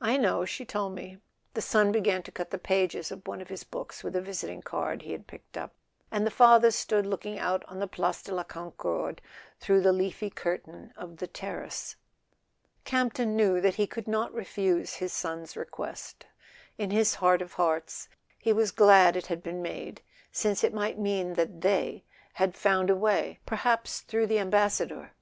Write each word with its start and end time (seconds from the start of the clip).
"I 0.00 0.16
know; 0.16 0.46
she 0.46 0.64
told 0.64 0.94
me." 0.94 1.18
The 1.52 1.60
son 1.60 1.92
began 1.92 2.22
to 2.22 2.32
cut 2.32 2.50
the 2.50 2.56
pages 2.56 3.10
of 3.10 3.28
one 3.28 3.42
of 3.42 3.50
his 3.50 3.64
books 3.64 4.02
with 4.02 4.16
a 4.16 4.20
visiting 4.22 4.62
card 4.62 5.02
he 5.02 5.12
had 5.12 5.26
picked 5.26 5.58
up, 5.58 5.74
and 6.10 6.26
the 6.26 6.30
father 6.30 6.70
stood 6.70 7.04
looking 7.04 7.38
out 7.38 7.66
on 7.68 7.78
the 7.78 7.86
Place 7.86 8.22
de 8.22 8.34
la 8.34 8.44
Concorde 8.44 9.20
through 9.60 9.82
the 9.82 9.92
leafy 9.92 10.30
curtain 10.30 10.94
of 10.96 11.18
the 11.18 11.26
terrace. 11.26 11.96
Campton 12.84 13.36
knew 13.36 13.60
that 13.60 13.74
he 13.74 13.86
could 13.86 14.08
not 14.08 14.32
refuse 14.32 14.94
his 14.94 15.12
son's 15.12 15.54
request; 15.54 16.24
in 16.78 16.90
his 16.90 17.16
heart 17.16 17.42
of 17.42 17.52
hearts 17.52 18.08
he 18.38 18.54
was 18.54 18.70
glad 18.70 19.16
it 19.16 19.26
had 19.26 19.42
been 19.42 19.56
A 19.56 19.60
SON 19.60 19.60
AT 19.60 19.64
THE 19.64 19.80
FRONT 19.82 19.86
made, 19.92 20.02
since 20.32 20.64
it 20.64 20.72
might 20.72 20.98
mean 20.98 21.34
that 21.34 21.60
"they" 21.60 22.04
had 22.32 22.54
found 22.56 22.88
a 22.88 22.96
way—perhaps 22.96 24.00
through 24.00 24.28
the 24.28 24.38
Ambassador. 24.38 25.12